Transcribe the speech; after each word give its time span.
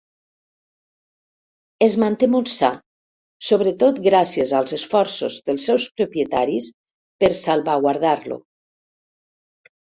Es 1.87 1.97
manté 2.03 2.29
molt 2.35 2.49
sa, 2.53 2.69
sobretot 3.49 3.99
gràcies 4.07 4.53
als 4.61 4.73
esforços 4.79 5.37
dels 5.51 5.67
seus 5.71 5.87
propietaris 6.01 6.71
per 7.25 7.31
salvaguardar-lo. 7.43 8.41